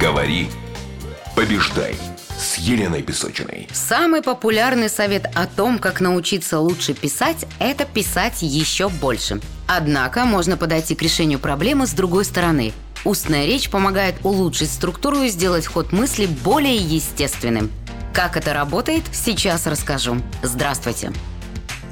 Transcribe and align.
Говори, 0.00 0.48
побеждай 1.36 1.94
с 2.38 2.56
Еленой 2.56 3.02
Песочиной. 3.02 3.68
Самый 3.70 4.22
популярный 4.22 4.88
совет 4.88 5.26
о 5.34 5.46
том, 5.46 5.78
как 5.78 6.00
научиться 6.00 6.58
лучше 6.58 6.94
писать, 6.94 7.44
это 7.58 7.84
писать 7.84 8.40
еще 8.40 8.88
больше. 8.88 9.42
Однако 9.66 10.24
можно 10.24 10.56
подойти 10.56 10.94
к 10.94 11.02
решению 11.02 11.38
проблемы 11.38 11.86
с 11.86 11.92
другой 11.92 12.24
стороны. 12.24 12.72
Устная 13.04 13.44
речь 13.44 13.68
помогает 13.68 14.14
улучшить 14.24 14.72
структуру 14.72 15.20
и 15.20 15.28
сделать 15.28 15.66
ход 15.66 15.92
мысли 15.92 16.24
более 16.24 16.76
естественным. 16.76 17.70
Как 18.14 18.38
это 18.38 18.54
работает, 18.54 19.02
сейчас 19.12 19.66
расскажу. 19.66 20.16
Здравствуйте. 20.42 21.12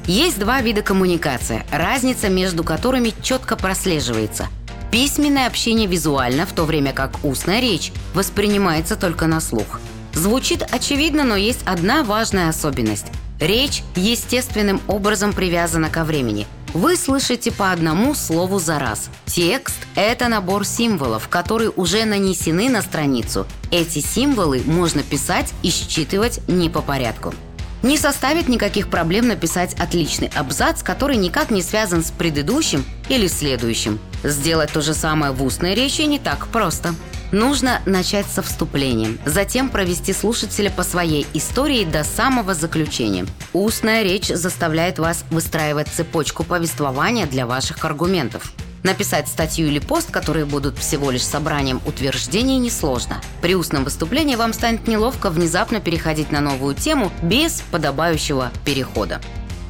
Есть 0.07 0.39
два 0.39 0.63
вида 0.63 0.81
коммуникации, 0.81 1.63
разница 1.71 2.31
между 2.31 2.65
которыми 2.65 3.13
четко 3.23 3.55
прослеживается. 3.55 4.49
Письменное 4.91 5.47
общение 5.47 5.87
визуально, 5.87 6.47
в 6.47 6.53
то 6.53 6.65
время 6.65 6.93
как 6.93 7.23
устная 7.23 7.61
речь 7.61 7.93
воспринимается 8.15 8.97
только 8.97 9.27
на 9.27 9.41
слух. 9.41 9.81
Звучит 10.15 10.63
очевидно, 10.63 11.25
но 11.25 11.37
есть 11.37 11.61
одна 11.67 12.03
важная 12.03 12.49
особенность. 12.49 13.07
Речь 13.39 13.83
естественным 13.95 14.81
образом 14.89 15.33
привязана 15.33 15.91
ко 15.91 16.05
времени. 16.05 16.47
Вы 16.75 16.97
слышите 16.97 17.53
по 17.53 17.71
одному 17.71 18.15
слову 18.15 18.59
за 18.59 18.79
раз. 18.79 19.11
Текст– 19.27 19.77
это 19.95 20.29
набор 20.29 20.67
символов, 20.67 21.29
которые 21.29 21.71
уже 21.71 22.05
нанесены 22.05 22.69
на 22.69 22.83
страницу. 22.83 23.47
Эти 23.71 24.01
символы 24.01 24.63
можно 24.65 25.03
писать 25.03 25.53
и 25.63 25.71
считывать 25.71 26.41
не 26.49 26.69
по 26.69 26.83
порядку. 26.83 27.33
Не 27.83 27.97
составит 27.97 28.49
никаких 28.49 28.89
проблем 28.89 29.29
написать 29.29 29.75
отличный 29.75 30.31
абзац, 30.35 30.83
который 30.83 31.17
никак 31.17 31.51
не 31.51 31.63
связан 31.63 32.03
с 32.03 32.11
предыдущим 32.11 32.85
или 33.09 33.29
следующим. 33.29 34.01
Сделать 34.25 34.73
то 34.73 34.81
же 34.81 34.95
самое 34.95 35.33
в 35.33 35.45
устной 35.45 35.75
речи 35.75 36.03
не 36.03 36.19
так 36.19 36.49
просто. 36.49 36.95
Нужно 37.31 37.83
начать 37.85 38.27
со 38.27 38.43
вступлением, 38.43 39.19
затем 39.27 39.69
провести 39.69 40.13
слушателя 40.15 40.71
по 40.71 40.83
своей 40.83 41.27
истории 41.35 41.85
до 41.85 42.03
самого 42.03 42.55
заключения. 42.55 43.27
Устная 43.53 44.03
речь 44.03 44.29
заставляет 44.29 44.99
вас 44.99 45.25
выстраивать 45.31 45.89
цепочку 45.89 46.43
повествования 46.43 47.27
для 47.27 47.47
ваших 47.47 47.85
аргументов. 47.85 48.55
Написать 48.89 49.29
статью 49.29 49.67
или 49.67 49.81
пост, 49.81 50.11
которые 50.11 50.47
будут 50.47 50.79
всего 50.79 51.11
лишь 51.11 51.23
собранием 51.23 51.83
утверждений, 51.85 52.57
несложно. 52.57 53.21
При 53.43 53.55
устном 53.55 53.85
выступлении 53.85 54.35
вам 54.35 54.55
станет 54.55 54.89
неловко 54.89 55.29
внезапно 55.29 55.79
переходить 55.79 56.33
на 56.33 56.41
новую 56.41 56.75
тему 56.75 57.13
без 57.21 57.63
подобающего 57.71 58.51
перехода. 58.65 59.21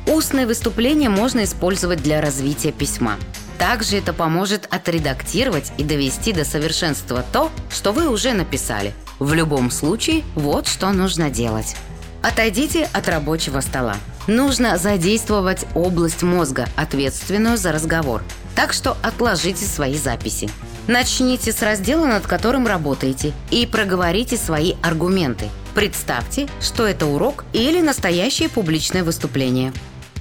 Устные 0.06 0.46
выступления 0.46 1.08
можно 1.08 1.42
использовать 1.42 2.00
для 2.00 2.20
развития 2.20 2.70
письма. 2.70 3.16
Также 3.58 3.96
это 3.96 4.12
поможет 4.12 4.68
отредактировать 4.70 5.72
и 5.78 5.82
довести 5.82 6.32
до 6.32 6.44
совершенства 6.44 7.24
то, 7.32 7.50
что 7.72 7.90
вы 7.90 8.08
уже 8.08 8.34
написали. 8.34 8.94
В 9.18 9.34
любом 9.34 9.72
случае, 9.72 10.22
вот 10.36 10.68
что 10.68 10.92
нужно 10.92 11.28
делать. 11.28 11.74
Отойдите 12.22 12.88
от 12.92 13.08
рабочего 13.08 13.58
стола. 13.62 13.96
Нужно 14.28 14.78
задействовать 14.78 15.66
область 15.74 16.22
мозга, 16.22 16.68
ответственную 16.76 17.56
за 17.56 17.72
разговор. 17.72 18.22
Так 18.58 18.72
что 18.72 18.96
отложите 19.04 19.64
свои 19.64 19.94
записи. 19.94 20.50
Начните 20.88 21.52
с 21.52 21.62
раздела, 21.62 22.06
над 22.06 22.26
которым 22.26 22.66
работаете, 22.66 23.32
и 23.52 23.66
проговорите 23.66 24.36
свои 24.36 24.72
аргументы. 24.82 25.48
Представьте, 25.76 26.48
что 26.60 26.84
это 26.84 27.06
урок 27.06 27.44
или 27.52 27.80
настоящее 27.80 28.48
публичное 28.48 29.04
выступление. 29.04 29.72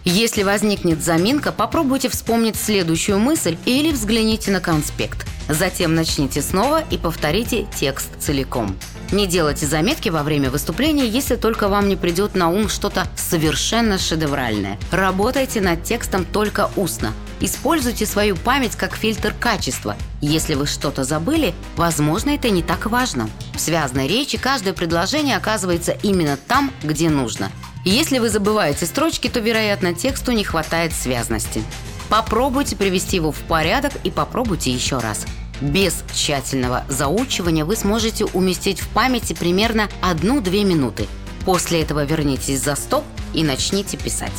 Если 0.06 0.44
возникнет 0.44 1.04
заминка, 1.04 1.52
попробуйте 1.52 2.10
вспомнить 2.10 2.58
следующую 2.58 3.18
мысль 3.18 3.58
или 3.66 3.92
взгляните 3.92 4.52
на 4.52 4.60
конспект. 4.60 5.28
Затем 5.50 5.96
начните 5.96 6.44
снова 6.44 6.84
и 6.92 7.00
повторите 7.00 7.66
текст 7.76 8.10
целиком. 8.20 8.78
Не 9.12 9.26
делайте 9.26 9.66
заметки 9.66 10.10
во 10.10 10.22
время 10.22 10.52
выступления, 10.52 11.08
если 11.08 11.38
только 11.38 11.70
вам 11.70 11.90
не 11.90 11.96
придет 11.96 12.36
на 12.36 12.50
ум 12.50 12.70
что-то 12.70 13.08
совершенно 13.16 13.98
шедевральное. 13.98 14.78
Работайте 14.92 15.60
над 15.60 15.84
текстом 15.84 16.24
только 16.24 16.70
устно. 16.76 17.14
Используйте 17.40 18.06
свою 18.06 18.36
память 18.36 18.76
как 18.76 18.96
фильтр 18.96 19.34
качества. 19.40 19.96
Если 20.22 20.56
вы 20.56 20.66
что-то 20.66 21.04
забыли, 21.04 21.54
возможно, 21.76 22.32
это 22.32 22.50
не 22.50 22.64
так 22.64 22.88
важно. 22.88 23.30
В 23.54 23.60
связанной 23.60 24.08
речи 24.08 24.38
каждое 24.38 24.74
предложение 24.74 25.38
оказывается 25.38 25.92
именно 26.04 26.38
там, 26.38 26.72
где 26.84 27.10
нужно. 27.10 27.52
Если 27.86 28.18
вы 28.20 28.30
забываете 28.30 28.86
строчки, 28.86 29.30
то, 29.30 29.40
вероятно, 29.40 29.94
тексту 29.94 30.32
не 30.32 30.44
хватает 30.44 30.94
связности. 30.94 31.64
Попробуйте 32.10 32.76
привести 32.76 33.18
его 33.18 33.32
в 33.32 33.40
порядок 33.42 33.94
и 34.04 34.12
попробуйте 34.12 34.72
еще 34.72 34.98
раз. 34.98 35.26
Без 35.62 36.04
тщательного 36.14 36.86
заучивания 36.90 37.66
вы 37.66 37.76
сможете 37.76 38.26
уместить 38.26 38.80
в 38.80 38.88
памяти 38.90 39.34
примерно 39.34 39.90
1-2 40.02 40.64
минуты. 40.64 41.08
После 41.46 41.82
этого 41.82 42.04
вернитесь 42.04 42.62
за 42.62 42.76
стол 42.76 43.04
и 43.34 43.44
начните 43.44 43.98
писать. 43.98 44.34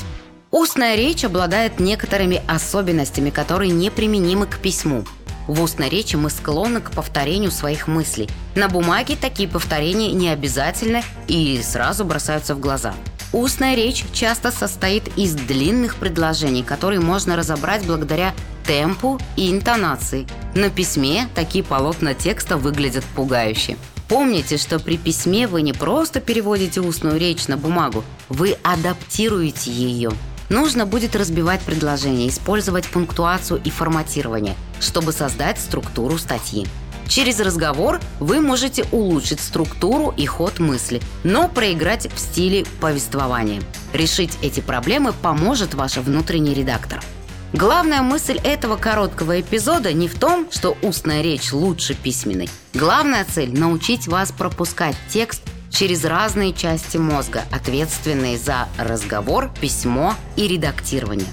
Устная 0.50 0.96
речь 0.96 1.24
обладает 1.24 1.78
некоторыми 1.78 2.42
особенностями, 2.46 3.30
которые 3.30 3.70
неприменимы 3.70 4.46
к 4.46 4.58
письму. 4.58 5.04
В 5.46 5.62
устной 5.62 5.88
речи 5.88 6.16
мы 6.16 6.30
склонны 6.30 6.80
к 6.80 6.90
повторению 6.90 7.50
своих 7.50 7.86
мыслей. 7.88 8.28
На 8.54 8.68
бумаге 8.68 9.16
такие 9.20 9.48
повторения 9.48 10.12
не 10.12 10.28
обязательны 10.28 11.02
и 11.26 11.60
сразу 11.62 12.04
бросаются 12.04 12.54
в 12.54 12.60
глаза– 12.60 12.94
Устная 13.32 13.74
речь 13.74 14.04
часто 14.14 14.50
состоит 14.50 15.18
из 15.18 15.34
длинных 15.34 15.96
предложений, 15.96 16.62
которые 16.62 17.00
можно 17.00 17.36
разобрать 17.36 17.84
благодаря 17.84 18.34
темпу 18.66 19.20
и 19.36 19.50
интонации. 19.50 20.26
На 20.54 20.70
письме 20.70 21.28
такие 21.34 21.62
полотна 21.62 22.14
текста 22.14 22.56
выглядят 22.56 23.04
пугающе. 23.04 23.76
Помните, 24.08 24.56
что 24.56 24.78
при 24.78 24.96
письме 24.96 25.46
вы 25.46 25.60
не 25.60 25.74
просто 25.74 26.20
переводите 26.20 26.80
устную 26.80 27.18
речь 27.18 27.48
на 27.48 27.58
бумагу, 27.58 28.02
вы 28.30 28.56
адаптируете 28.62 29.70
ее. 29.70 30.10
Нужно 30.48 30.86
будет 30.86 31.14
разбивать 31.14 31.60
предложения, 31.60 32.28
использовать 32.28 32.88
пунктуацию 32.88 33.60
и 33.62 33.70
форматирование, 33.70 34.56
чтобы 34.80 35.12
создать 35.12 35.58
структуру 35.58 36.16
статьи. 36.18 36.66
Через 37.06 37.40
разговор 37.40 38.00
вы 38.20 38.40
можете 38.40 38.84
улучшить 38.92 39.40
структуру 39.40 40.12
и 40.16 40.26
ход 40.26 40.58
мысли, 40.58 41.00
но 41.24 41.48
проиграть 41.48 42.12
в 42.12 42.18
стиле 42.18 42.66
повествования. 42.80 43.62
Решить 43.94 44.38
эти 44.42 44.60
проблемы 44.60 45.12
поможет 45.12 45.74
ваш 45.74 45.96
внутренний 45.96 46.54
редактор. 46.54 47.02
Главная 47.54 48.02
мысль 48.02 48.38
этого 48.44 48.76
короткого 48.76 49.40
эпизода 49.40 49.94
не 49.94 50.06
в 50.06 50.18
том, 50.18 50.48
что 50.50 50.76
устная 50.82 51.22
речь 51.22 51.52
лучше 51.52 51.94
письменной. 51.94 52.50
Главная 52.74 53.24
цель– 53.24 53.58
научить 53.58 54.06
вас 54.06 54.32
пропускать 54.32 54.96
текст 55.08 55.42
через 55.70 56.04
разные 56.04 56.52
части 56.52 56.96
мозга, 56.96 57.42
ответственные 57.50 58.38
за 58.38 58.68
разговор, 58.78 59.50
письмо 59.60 60.14
и 60.36 60.48
редактирование. 60.48 61.28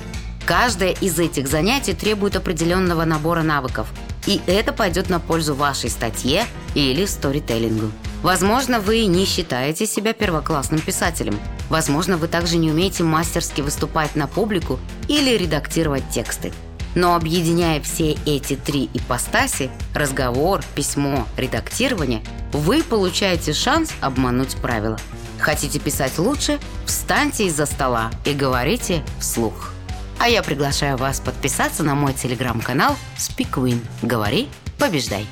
Каждое 0.46 0.92
из 0.92 1.18
этих 1.20 1.48
занятий 1.48 1.94
требует 1.94 2.36
определенного 2.36 3.06
набора 3.06 3.42
навыков– 3.42 3.88
и 4.28 4.42
это 4.48 4.74
пойдет 4.74 5.10
на 5.10 5.20
пользу 5.20 5.54
вашей 5.56 5.90
статье 5.90 6.46
или 6.74 7.06
сторителлингу. 7.06 7.92
Возможно, 8.24 8.80
вы 8.80 9.06
не 9.06 9.26
считаете 9.26 9.86
себя 9.86 10.14
первоклассным 10.14 10.82
писателем. 10.82 11.40
Возможно, 11.70 12.18
вы 12.18 12.28
также 12.28 12.58
не 12.58 12.72
умеете 12.72 13.04
мастерски 13.04 13.62
выступать 13.62 14.16
на 14.16 14.28
публику 14.28 14.80
или 15.08 15.38
редактировать 15.38 16.10
тексты. 16.10 16.52
Но 16.96 17.16
объединяя 17.16 17.82
все 17.82 18.18
эти 18.26 18.56
три 18.56 18.90
ипостаси– 18.94 19.70
разговор, 19.94 20.64
письмо, 20.76 21.28
редактирование– 21.38 22.24
вы 22.54 22.84
получаете 22.84 23.52
шанс 23.52 23.92
обмануть 24.00 24.56
правила. 24.56 24.98
Хотите 25.40 25.78
писать 25.78 26.18
лучше? 26.18 26.60
Встаньте 26.86 27.48
из-за 27.48 27.66
стола 27.66 28.12
и 28.24 28.34
говорите 28.34 29.04
вслух. 29.20 29.74
А 30.20 30.30
я 30.30 30.42
приглашаю 30.42 30.96
вас 30.98 31.20
подписаться 31.20 31.84
на 31.84 31.96
мой 31.96 32.14
телеграм-канал 32.14 32.96
SpeakWin. 33.18 33.80
Говори, 34.02 34.48
побеждай. 34.80 35.28